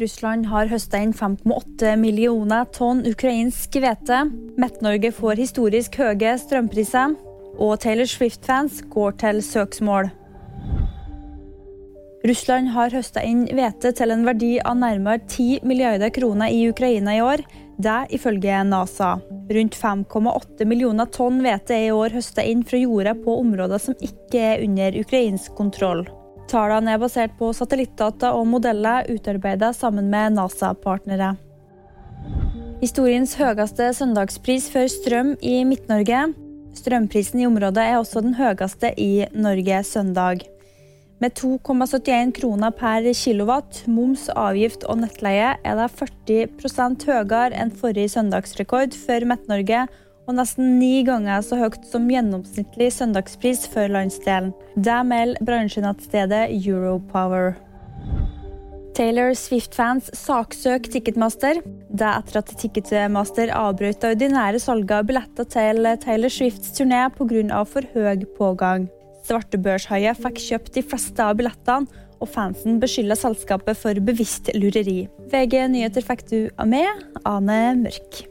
[0.00, 4.22] Russland har høsta inn 5,8 millioner tonn ukrainsk hvete.
[4.60, 7.16] Midt-Norge får historisk høye strømpriser.
[7.60, 10.08] Og Taylor Swift-fans går til søksmål.
[12.28, 17.16] Russland har høsta inn hvete til en verdi av nærmere 10 milliarder kroner i Ukraina
[17.16, 17.44] i år.
[17.80, 19.14] Det ifølge NASA.
[19.50, 24.00] Rundt 5,8 millioner tonn hvete er i år høsta inn fra jorda på områder som
[24.00, 26.06] ikke er under ukrainsk kontroll.
[26.50, 31.36] Tallene er basert på satellittdata og modeller utarbeidet sammen med NASA-partnere.
[32.80, 36.30] Historiens høyeste søndagspris for strøm i Midt-Norge.
[36.74, 40.42] Strømprisen i området er også den høyeste i Norge søndag.
[41.20, 48.14] Med 2,71 kroner per kilowatt, moms, avgift og nettleie er det 40 høyere enn forrige
[48.16, 49.84] søndagsrekord for Midt-Norge
[50.30, 54.52] og nesten ni ganger så høyt som gjennomsnittlig søndagspris for landsdelen.
[54.78, 57.56] Det melder bransjenettstedet Europower.
[58.94, 61.60] Taylor Swift-fans saksøker Ticketmaster.
[61.64, 67.64] Det etter at Ticketmaster avbrøt det ordinære salget av billetter til Taylor Swifts turné pga.
[67.64, 68.88] for høy pågang.
[69.26, 71.86] Svartebørshaier fikk kjøpt de fleste av billettene,
[72.20, 75.08] og fansen beskylder selskapet for bevisst lureri.
[75.32, 78.26] VG nyheter fikk du av meg, Ane Mørk.